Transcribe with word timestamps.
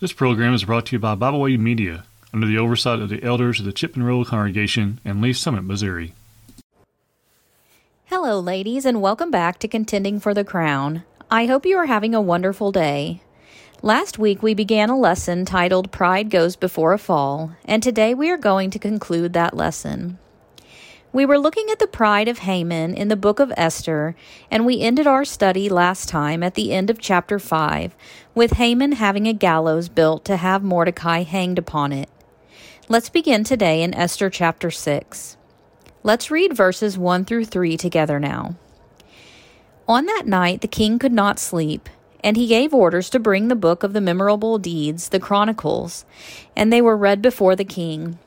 This 0.00 0.12
program 0.12 0.54
is 0.54 0.62
brought 0.62 0.86
to 0.86 0.92
you 0.94 1.00
by 1.00 1.16
Bible 1.16 1.40
Way 1.40 1.56
Media 1.56 2.04
under 2.32 2.46
the 2.46 2.56
oversight 2.56 3.00
of 3.00 3.08
the 3.08 3.20
elders 3.24 3.58
of 3.58 3.66
the 3.66 3.72
Chipman 3.72 4.06
Road 4.06 4.28
Congregation 4.28 5.00
in 5.04 5.20
Lee's 5.20 5.40
Summit, 5.40 5.64
Missouri. 5.64 6.14
Hello, 8.04 8.38
ladies, 8.38 8.86
and 8.86 9.02
welcome 9.02 9.32
back 9.32 9.58
to 9.58 9.66
Contending 9.66 10.20
for 10.20 10.34
the 10.34 10.44
Crown. 10.44 11.02
I 11.32 11.46
hope 11.46 11.66
you 11.66 11.76
are 11.78 11.86
having 11.86 12.14
a 12.14 12.20
wonderful 12.20 12.70
day. 12.70 13.22
Last 13.82 14.20
week 14.20 14.40
we 14.40 14.54
began 14.54 14.88
a 14.88 14.96
lesson 14.96 15.44
titled 15.44 15.90
Pride 15.90 16.30
Goes 16.30 16.54
Before 16.54 16.92
a 16.92 16.98
Fall, 16.98 17.56
and 17.64 17.82
today 17.82 18.14
we 18.14 18.30
are 18.30 18.38
going 18.38 18.70
to 18.70 18.78
conclude 18.78 19.32
that 19.32 19.56
lesson. 19.56 20.20
We 21.18 21.26
were 21.26 21.40
looking 21.40 21.68
at 21.68 21.80
the 21.80 21.88
pride 21.88 22.28
of 22.28 22.38
Haman 22.38 22.94
in 22.94 23.08
the 23.08 23.16
book 23.16 23.40
of 23.40 23.52
Esther, 23.56 24.14
and 24.52 24.64
we 24.64 24.80
ended 24.80 25.08
our 25.08 25.24
study 25.24 25.68
last 25.68 26.08
time 26.08 26.44
at 26.44 26.54
the 26.54 26.72
end 26.72 26.90
of 26.90 27.00
chapter 27.00 27.40
5, 27.40 27.96
with 28.36 28.52
Haman 28.52 28.92
having 28.92 29.26
a 29.26 29.32
gallows 29.32 29.88
built 29.88 30.24
to 30.26 30.36
have 30.36 30.62
Mordecai 30.62 31.24
hanged 31.24 31.58
upon 31.58 31.92
it. 31.92 32.08
Let's 32.88 33.08
begin 33.08 33.42
today 33.42 33.82
in 33.82 33.94
Esther 33.94 34.30
chapter 34.30 34.70
6. 34.70 35.36
Let's 36.04 36.30
read 36.30 36.56
verses 36.56 36.96
1 36.96 37.24
through 37.24 37.46
3 37.46 37.76
together 37.76 38.20
now. 38.20 38.54
On 39.88 40.06
that 40.06 40.22
night 40.24 40.60
the 40.60 40.68
king 40.68 41.00
could 41.00 41.12
not 41.12 41.40
sleep, 41.40 41.88
and 42.22 42.36
he 42.36 42.46
gave 42.46 42.72
orders 42.72 43.10
to 43.10 43.18
bring 43.18 43.48
the 43.48 43.56
book 43.56 43.82
of 43.82 43.92
the 43.92 44.00
memorable 44.00 44.56
deeds, 44.56 45.08
the 45.08 45.18
Chronicles, 45.18 46.04
and 46.54 46.72
they 46.72 46.80
were 46.80 46.96
read 46.96 47.20
before 47.20 47.56
the 47.56 47.64
king. 47.64 48.20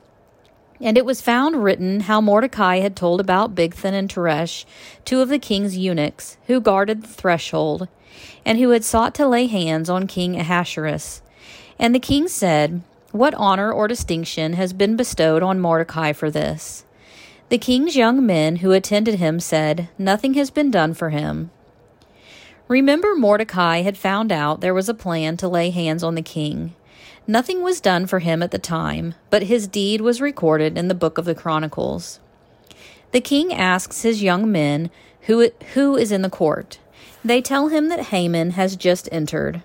And 0.81 0.97
it 0.97 1.05
was 1.05 1.21
found 1.21 1.63
written 1.63 2.01
how 2.01 2.21
Mordecai 2.21 2.79
had 2.79 2.95
told 2.95 3.19
about 3.19 3.53
Bigthan 3.53 3.93
and 3.93 4.09
Teresh, 4.09 4.65
two 5.05 5.21
of 5.21 5.29
the 5.29 5.37
king's 5.37 5.77
eunuchs, 5.77 6.37
who 6.47 6.59
guarded 6.59 7.03
the 7.03 7.07
threshold, 7.07 7.87
and 8.43 8.57
who 8.57 8.71
had 8.71 8.83
sought 8.83 9.13
to 9.15 9.27
lay 9.27 9.45
hands 9.45 9.89
on 9.89 10.07
King 10.07 10.39
Ahasuerus. 10.39 11.21
And 11.77 11.93
the 11.93 11.99
king 11.99 12.27
said, 12.27 12.81
What 13.11 13.35
honor 13.35 13.71
or 13.71 13.87
distinction 13.87 14.53
has 14.53 14.73
been 14.73 14.95
bestowed 14.95 15.43
on 15.43 15.59
Mordecai 15.59 16.13
for 16.13 16.31
this? 16.31 16.83
The 17.49 17.57
king's 17.57 17.95
young 17.95 18.25
men 18.25 18.57
who 18.57 18.71
attended 18.71 19.15
him 19.15 19.39
said, 19.39 19.89
Nothing 19.97 20.33
has 20.35 20.49
been 20.49 20.71
done 20.71 20.93
for 20.93 21.09
him. 21.09 21.51
Remember, 22.67 23.13
Mordecai 23.15 23.81
had 23.81 23.97
found 23.97 24.31
out 24.31 24.61
there 24.61 24.73
was 24.73 24.87
a 24.87 24.93
plan 24.93 25.35
to 25.37 25.49
lay 25.49 25.69
hands 25.69 26.03
on 26.03 26.15
the 26.15 26.21
king. 26.21 26.73
Nothing 27.31 27.61
was 27.61 27.79
done 27.79 28.07
for 28.07 28.19
him 28.19 28.43
at 28.43 28.51
the 28.51 28.59
time, 28.59 29.15
but 29.29 29.43
his 29.43 29.65
deed 29.65 30.01
was 30.01 30.19
recorded 30.19 30.77
in 30.77 30.89
the 30.89 30.93
book 30.93 31.17
of 31.17 31.23
the 31.23 31.33
Chronicles. 31.33 32.19
The 33.13 33.21
king 33.21 33.53
asks 33.53 34.01
his 34.01 34.21
young 34.21 34.51
men 34.51 34.91
who, 35.21 35.49
who 35.73 35.95
is 35.95 36.11
in 36.11 36.23
the 36.23 36.29
court. 36.29 36.79
They 37.23 37.41
tell 37.41 37.69
him 37.69 37.87
that 37.87 38.07
Haman 38.07 38.51
has 38.51 38.75
just 38.75 39.07
entered. 39.13 39.63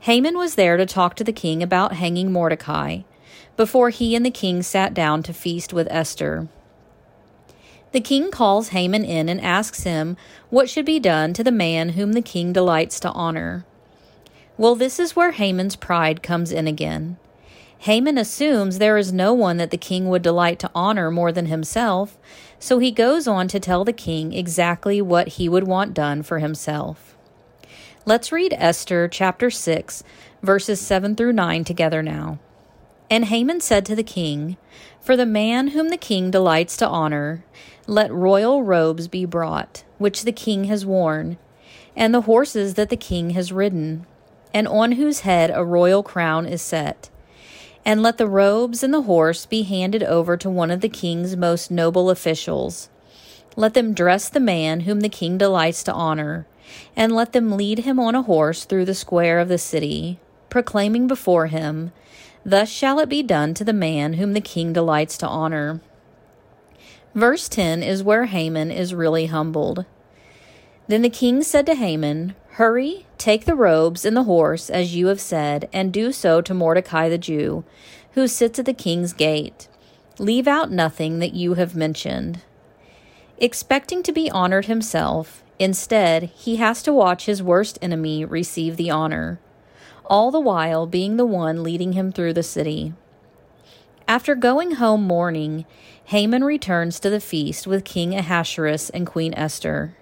Haman 0.00 0.36
was 0.36 0.54
there 0.54 0.76
to 0.76 0.84
talk 0.84 1.16
to 1.16 1.24
the 1.24 1.32
king 1.32 1.62
about 1.62 1.94
hanging 1.94 2.30
Mordecai, 2.30 3.04
before 3.56 3.88
he 3.88 4.14
and 4.14 4.26
the 4.26 4.30
king 4.30 4.60
sat 4.60 4.92
down 4.92 5.22
to 5.22 5.32
feast 5.32 5.72
with 5.72 5.88
Esther. 5.90 6.46
The 7.92 8.02
king 8.02 8.30
calls 8.30 8.68
Haman 8.68 9.06
in 9.06 9.30
and 9.30 9.40
asks 9.40 9.84
him 9.84 10.18
what 10.50 10.68
should 10.68 10.84
be 10.84 11.00
done 11.00 11.32
to 11.32 11.42
the 11.42 11.50
man 11.50 11.90
whom 11.90 12.12
the 12.12 12.20
king 12.20 12.52
delights 12.52 13.00
to 13.00 13.10
honor. 13.12 13.64
Well, 14.58 14.74
this 14.74 14.98
is 14.98 15.16
where 15.16 15.32
Haman's 15.32 15.76
pride 15.76 16.22
comes 16.22 16.52
in 16.52 16.66
again. 16.66 17.16
Haman 17.78 18.18
assumes 18.18 18.78
there 18.78 18.98
is 18.98 19.12
no 19.12 19.32
one 19.32 19.56
that 19.56 19.70
the 19.70 19.78
king 19.78 20.08
would 20.08 20.22
delight 20.22 20.58
to 20.60 20.70
honor 20.74 21.10
more 21.10 21.32
than 21.32 21.46
himself, 21.46 22.18
so 22.58 22.78
he 22.78 22.92
goes 22.92 23.26
on 23.26 23.48
to 23.48 23.58
tell 23.58 23.84
the 23.84 23.92
king 23.92 24.32
exactly 24.32 25.00
what 25.00 25.28
he 25.28 25.48
would 25.48 25.66
want 25.66 25.94
done 25.94 26.22
for 26.22 26.38
himself. 26.38 27.16
Let's 28.04 28.30
read 28.30 28.54
Esther 28.56 29.08
chapter 29.08 29.50
6, 29.50 30.04
verses 30.42 30.80
7 30.80 31.16
through 31.16 31.32
9 31.32 31.64
together 31.64 32.02
now. 32.02 32.38
And 33.10 33.24
Haman 33.24 33.60
said 33.60 33.84
to 33.86 33.96
the 33.96 34.04
king, 34.04 34.58
For 35.00 35.16
the 35.16 35.26
man 35.26 35.68
whom 35.68 35.88
the 35.88 35.96
king 35.96 36.30
delights 36.30 36.76
to 36.76 36.88
honor, 36.88 37.44
let 37.86 38.12
royal 38.12 38.62
robes 38.62 39.08
be 39.08 39.24
brought, 39.24 39.82
which 39.98 40.22
the 40.22 40.32
king 40.32 40.64
has 40.64 40.86
worn, 40.86 41.38
and 41.96 42.14
the 42.14 42.22
horses 42.22 42.74
that 42.74 42.90
the 42.90 42.96
king 42.96 43.30
has 43.30 43.50
ridden 43.50 44.06
and 44.54 44.68
on 44.68 44.92
whose 44.92 45.20
head 45.20 45.50
a 45.54 45.64
royal 45.64 46.02
crown 46.02 46.46
is 46.46 46.62
set. 46.62 47.08
And 47.84 48.02
let 48.02 48.18
the 48.18 48.28
robes 48.28 48.82
and 48.82 48.94
the 48.94 49.02
horse 49.02 49.46
be 49.46 49.62
handed 49.62 50.02
over 50.02 50.36
to 50.36 50.50
one 50.50 50.70
of 50.70 50.80
the 50.80 50.88
king's 50.88 51.36
most 51.36 51.70
noble 51.70 52.10
officials. 52.10 52.88
Let 53.56 53.74
them 53.74 53.92
dress 53.92 54.28
the 54.28 54.40
man 54.40 54.80
whom 54.80 55.00
the 55.00 55.08
king 55.08 55.36
delights 55.36 55.82
to 55.84 55.92
honor, 55.92 56.46
and 56.96 57.12
let 57.12 57.32
them 57.32 57.56
lead 57.56 57.80
him 57.80 57.98
on 57.98 58.14
a 58.14 58.22
horse 58.22 58.64
through 58.64 58.84
the 58.84 58.94
square 58.94 59.38
of 59.40 59.48
the 59.48 59.58
city, 59.58 60.18
proclaiming 60.48 61.06
before 61.06 61.48
him, 61.48 61.92
Thus 62.44 62.68
shall 62.68 62.98
it 62.98 63.08
be 63.08 63.22
done 63.22 63.54
to 63.54 63.64
the 63.64 63.72
man 63.72 64.14
whom 64.14 64.32
the 64.32 64.40
king 64.40 64.72
delights 64.72 65.16
to 65.18 65.28
honor. 65.28 65.80
Verse 67.14 67.48
10 67.48 67.82
is 67.82 68.02
where 68.02 68.24
Haman 68.24 68.70
is 68.70 68.94
really 68.94 69.26
humbled. 69.26 69.84
Then 70.88 71.02
the 71.02 71.10
king 71.10 71.42
said 71.42 71.66
to 71.66 71.74
Haman, 71.74 72.34
Hurry, 72.56 73.06
take 73.16 73.46
the 73.46 73.54
robes 73.54 74.04
and 74.04 74.14
the 74.14 74.24
horse, 74.24 74.68
as 74.68 74.94
you 74.94 75.06
have 75.06 75.22
said, 75.22 75.70
and 75.72 75.90
do 75.90 76.12
so 76.12 76.42
to 76.42 76.52
Mordecai 76.52 77.08
the 77.08 77.16
Jew, 77.16 77.64
who 78.12 78.28
sits 78.28 78.58
at 78.58 78.66
the 78.66 78.74
king's 78.74 79.14
gate. 79.14 79.68
Leave 80.18 80.46
out 80.46 80.70
nothing 80.70 81.18
that 81.18 81.32
you 81.32 81.54
have 81.54 81.74
mentioned. 81.74 82.42
Expecting 83.38 84.02
to 84.02 84.12
be 84.12 84.30
honored 84.30 84.66
himself, 84.66 85.42
instead, 85.58 86.24
he 86.24 86.56
has 86.56 86.82
to 86.82 86.92
watch 86.92 87.24
his 87.24 87.42
worst 87.42 87.78
enemy 87.80 88.22
receive 88.22 88.76
the 88.76 88.90
honor, 88.90 89.40
all 90.04 90.30
the 90.30 90.38
while 90.38 90.86
being 90.86 91.16
the 91.16 91.24
one 91.24 91.62
leading 91.62 91.94
him 91.94 92.12
through 92.12 92.34
the 92.34 92.42
city. 92.42 92.92
After 94.06 94.34
going 94.34 94.72
home 94.72 95.04
mourning, 95.04 95.64
Haman 96.04 96.44
returns 96.44 97.00
to 97.00 97.08
the 97.08 97.18
feast 97.18 97.66
with 97.66 97.86
King 97.86 98.14
Ahasuerus 98.14 98.90
and 98.90 99.06
Queen 99.06 99.32
Esther. 99.32 99.96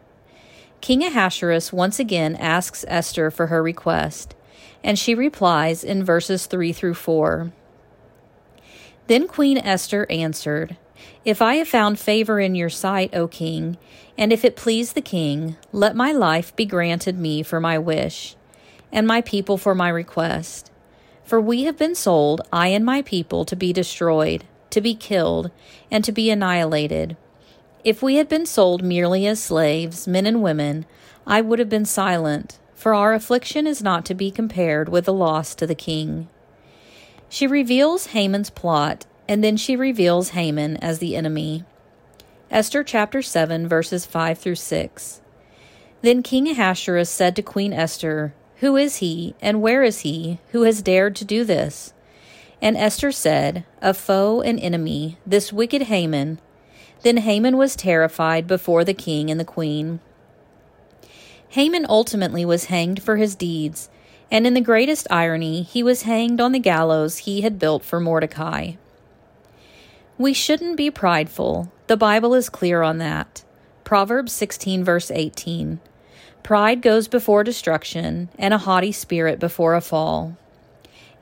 King 0.81 1.05
Ahasuerus 1.05 1.73
once 1.73 1.99
again 1.99 2.35
asks 2.37 2.85
Esther 2.89 3.31
for 3.31 3.49
her 3.49 3.63
request, 3.63 4.35
and 4.83 4.99
she 4.99 5.15
replies 5.15 5.85
in 5.85 6.03
verses 6.03 6.47
3 6.47 6.73
through 6.73 6.95
4. 6.95 7.53
Then 9.07 9.29
Queen 9.29 9.59
Esther 9.59 10.07
answered, 10.09 10.77
If 11.25 11.43
I 11.43 11.57
have 11.57 11.69
found 11.69 11.99
favor 11.99 12.41
in 12.41 12.55
your 12.55 12.71
sight, 12.71 13.15
O 13.15 13.29
king, 13.29 13.77
and 14.17 14.33
if 14.33 14.45
it 14.45 14.57
please 14.57 14.95
the 14.95 15.03
king, 15.03 15.57
let 15.73 15.95
my 15.95 16.13
life 16.13 16.55
be 16.57 16.65
granted 16.65 17.19
me 17.19 17.43
for 17.43 17.61
my 17.61 17.77
wish, 17.77 18.37
and 18.91 19.07
my 19.07 19.21
people 19.21 19.59
for 19.59 19.75
my 19.75 19.89
request. 19.89 20.71
For 21.25 21.41
we 21.41 21.65
have 21.65 21.77
been 21.77 21.95
sold, 21.95 22.41
I 22.53 22.69
and 22.69 22.85
my 22.85 23.03
people, 23.03 23.45
to 23.45 23.55
be 23.55 23.73
destroyed, 23.73 24.45
to 24.71 24.81
be 24.81 24.95
killed, 24.95 25.51
and 25.91 26.03
to 26.05 26.13
be 26.13 26.31
annihilated. 26.31 27.17
If 27.83 28.03
we 28.03 28.17
had 28.17 28.29
been 28.29 28.45
sold 28.45 28.83
merely 28.83 29.27
as 29.27 29.43
slaves, 29.43 30.07
men 30.07 30.27
and 30.27 30.43
women, 30.43 30.85
I 31.27 31.41
would 31.41 31.59
have 31.59 31.71
been 31.71 31.87
silent, 31.87 32.59
for 32.75 32.93
our 32.93 33.15
affliction 33.15 33.67
is 33.67 33.83
not 33.83 34.05
to 34.07 34.15
be 34.15 34.31
compared 34.31 34.91
with 34.91 35.07
the 35.07 35.15
loss 35.15 35.55
to 35.55 35.67
the 35.67 35.75
king. 35.75 36.29
She 37.31 37.47
reveals 37.47 38.09
Haman's 38.09 38.51
plot, 38.51 39.07
and 39.27 39.43
then 39.43 39.57
she 39.57 39.77
reveals 39.77 40.31
Haman 40.31 40.77
as 40.79 40.99
the 40.99 41.17
enemy. 41.17 41.65
Esther 42.51 42.85
chapter 42.85 43.23
7, 43.23 43.67
verses 43.67 44.05
5 44.05 44.39
through 44.39 44.57
6. 44.57 45.23
Then 46.03 46.23
King 46.23 46.49
Ahasuerus 46.49 47.09
said 47.09 47.35
to 47.37 47.43
Queen 47.43 47.73
Esther, 47.73 48.35
Who 48.57 48.77
is 48.77 48.97
he, 48.97 49.35
and 49.41 49.63
where 49.63 49.83
is 49.83 50.01
he, 50.01 50.39
who 50.51 50.63
has 50.63 50.83
dared 50.83 51.17
to 51.17 51.25
do 51.25 51.45
this? 51.45 51.95
And 52.61 52.77
Esther 52.77 53.13
said, 53.13 53.65
A 53.81 53.95
foe 53.95 54.43
and 54.43 54.61
enemy, 54.61 55.17
this 55.27 55.51
wicked 55.51 55.83
Haman 55.83 56.41
then 57.03 57.19
Haman 57.19 57.57
was 57.57 57.77
terrified 57.77 58.47
before 58.47 58.85
the 58.85 58.95
king 58.95 59.31
and 59.31 59.41
the 59.41 59.45
queen. 59.45 60.01
Haman 61.51 61.87
ultimately 61.89 62.45
was 62.45 62.67
hanged 62.67 63.03
for 63.03 63.17
his 63.17 63.35
deeds, 63.35 63.89
and 64.31 64.47
in 64.47 64.55
the 64.55 64.61
greatest 64.61 65.07
irony, 65.11 65.63
he 65.63 65.83
was 65.83 66.03
hanged 66.03 66.41
on 66.41 66.53
the 66.53 66.59
gallows 66.59 67.19
he 67.19 67.41
had 67.41 67.59
built 67.59 67.85
for 67.85 67.99
Mordecai. 67.99 68.73
We 70.17 70.33
shouldn't 70.33 70.77
be 70.77 70.91
prideful. 70.91 71.73
The 71.87 71.97
Bible 71.97 72.35
is 72.35 72.49
clear 72.49 72.83
on 72.83 72.99
that. 72.99 73.43
Proverbs 73.83 74.33
16, 74.33 74.85
verse 74.85 75.11
18. 75.11 75.81
Pride 76.43 76.83
goes 76.83 77.09
before 77.09 77.43
destruction, 77.43 78.29
and 78.39 78.55
a 78.55 78.59
haughty 78.59 78.93
spirit 78.93 79.41
before 79.41 79.75
a 79.75 79.81
fall. 79.81 80.37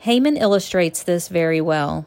Haman 0.01 0.37
illustrates 0.37 1.03
this 1.03 1.29
very 1.29 1.61
well. 1.61 2.07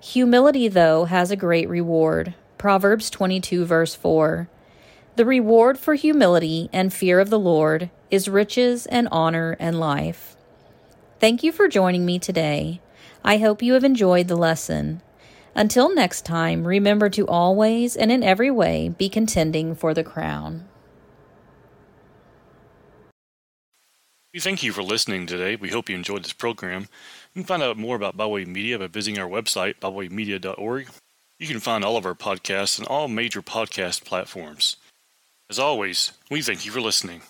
Humility, 0.00 0.68
though, 0.68 1.04
has 1.04 1.30
a 1.30 1.36
great 1.36 1.68
reward. 1.68 2.34
Proverbs 2.58 3.08
22, 3.08 3.64
verse 3.64 3.94
4. 3.94 4.48
The 5.14 5.24
reward 5.24 5.78
for 5.78 5.94
humility 5.94 6.68
and 6.72 6.92
fear 6.92 7.20
of 7.20 7.30
the 7.30 7.38
Lord 7.38 7.88
is 8.10 8.28
riches 8.28 8.86
and 8.86 9.08
honor 9.12 9.56
and 9.60 9.78
life. 9.78 10.36
Thank 11.20 11.42
you 11.42 11.52
for 11.52 11.68
joining 11.68 12.04
me 12.04 12.18
today. 12.18 12.80
I 13.24 13.38
hope 13.38 13.62
you 13.62 13.74
have 13.74 13.84
enjoyed 13.84 14.28
the 14.28 14.36
lesson. 14.36 15.02
Until 15.54 15.94
next 15.94 16.24
time, 16.24 16.66
remember 16.66 17.08
to 17.10 17.26
always 17.26 17.96
and 17.96 18.12
in 18.12 18.22
every 18.22 18.50
way 18.50 18.88
be 18.88 19.08
contending 19.08 19.74
for 19.74 19.94
the 19.94 20.04
crown. 20.04 20.68
We 24.34 24.40
thank 24.40 24.62
you 24.62 24.72
for 24.72 24.82
listening 24.82 25.26
today. 25.26 25.56
We 25.56 25.70
hope 25.70 25.88
you 25.88 25.96
enjoyed 25.96 26.22
this 26.22 26.32
program. 26.32 26.82
You 27.34 27.42
can 27.42 27.44
find 27.44 27.62
out 27.62 27.76
more 27.76 27.96
about 27.96 28.16
Bible 28.16 28.32
Way 28.32 28.44
Media 28.44 28.78
by 28.78 28.86
visiting 28.88 29.20
our 29.20 29.28
website, 29.28 29.80
biblewaymedia.org. 29.80 30.88
You 31.38 31.46
can 31.46 31.60
find 31.60 31.84
all 31.84 31.96
of 31.96 32.04
our 32.04 32.16
podcasts 32.16 32.80
on 32.80 32.86
all 32.86 33.06
major 33.06 33.42
podcast 33.42 34.04
platforms. 34.04 34.76
As 35.48 35.58
always, 35.58 36.10
we 36.28 36.42
thank 36.42 36.66
you 36.66 36.72
for 36.72 36.80
listening. 36.80 37.22